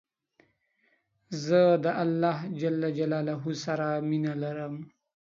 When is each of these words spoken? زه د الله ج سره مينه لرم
زه 1.45 1.61
د 1.83 1.85
الله 2.03 2.37
ج 2.59 2.63
سره 3.65 3.87
مينه 4.09 4.33
لرم 4.43 4.75